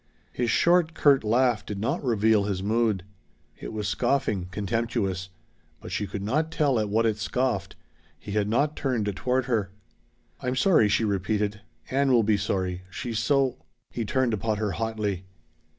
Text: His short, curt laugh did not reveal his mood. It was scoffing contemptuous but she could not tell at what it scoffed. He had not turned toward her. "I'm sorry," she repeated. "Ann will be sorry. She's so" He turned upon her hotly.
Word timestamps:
His 0.31 0.49
short, 0.49 0.95
curt 0.95 1.23
laugh 1.23 1.63
did 1.63 1.77
not 1.79 2.03
reveal 2.03 2.45
his 2.45 2.63
mood. 2.63 3.03
It 3.59 3.71
was 3.71 3.87
scoffing 3.87 4.47
contemptuous 4.49 5.29
but 5.79 5.91
she 5.91 6.07
could 6.07 6.23
not 6.23 6.49
tell 6.51 6.79
at 6.79 6.89
what 6.89 7.05
it 7.05 7.17
scoffed. 7.19 7.75
He 8.17 8.31
had 8.31 8.49
not 8.49 8.75
turned 8.75 9.05
toward 9.15 9.45
her. 9.45 9.69
"I'm 10.39 10.55
sorry," 10.55 10.89
she 10.89 11.05
repeated. 11.05 11.61
"Ann 11.91 12.11
will 12.11 12.23
be 12.23 12.35
sorry. 12.37 12.81
She's 12.89 13.19
so" 13.19 13.59
He 13.91 14.03
turned 14.03 14.33
upon 14.33 14.57
her 14.57 14.71
hotly. 14.71 15.23